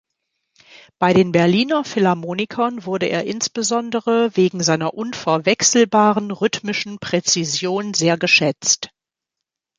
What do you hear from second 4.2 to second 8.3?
wegen seiner unverwechselbaren rhythmischen Präzision sehr